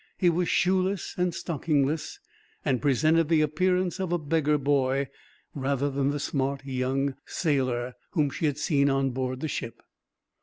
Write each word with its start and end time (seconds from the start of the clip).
He 0.17 0.31
was 0.31 0.49
shoeless 0.49 1.13
and 1.15 1.31
stockingless, 1.31 2.19
and 2.65 2.81
presented 2.81 3.29
the 3.29 3.41
appearance 3.41 3.99
of 3.99 4.11
a 4.11 4.17
beggar 4.17 4.57
boy, 4.57 5.09
rather 5.53 5.91
than 5.91 6.09
the 6.09 6.19
smart 6.19 6.65
young 6.65 7.13
sailor 7.27 7.93
whom 8.13 8.31
she 8.31 8.47
had 8.47 8.57
seen 8.57 8.89
on 8.89 9.11
board 9.11 9.41
the 9.41 9.47
ship. 9.47 9.83